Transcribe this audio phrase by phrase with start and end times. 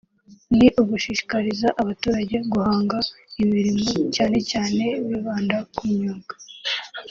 [0.57, 2.97] ni ugushishikariza abaturage guhanga
[3.43, 6.35] imirimo cyane cyane bibanda ku myuga